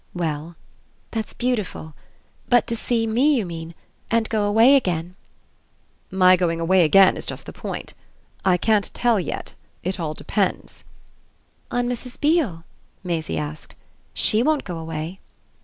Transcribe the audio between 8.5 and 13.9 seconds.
can't tell yet it all depends." "On Mrs. Beale?" Maisie asked.